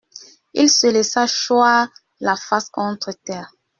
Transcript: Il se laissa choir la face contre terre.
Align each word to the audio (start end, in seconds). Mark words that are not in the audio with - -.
Il 0.55 0.67
se 0.71 0.87
laissa 0.87 1.27
choir 1.27 1.87
la 2.21 2.35
face 2.35 2.71
contre 2.71 3.11
terre. 3.23 3.51